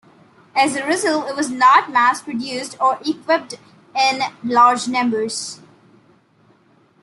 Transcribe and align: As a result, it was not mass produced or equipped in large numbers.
As 0.55 0.75
a 0.75 0.83
result, 0.83 1.27
it 1.29 1.35
was 1.35 1.51
not 1.51 1.91
mass 1.91 2.23
produced 2.23 2.75
or 2.81 2.97
equipped 3.05 3.53
in 3.95 4.21
large 4.43 4.87
numbers. 4.87 5.59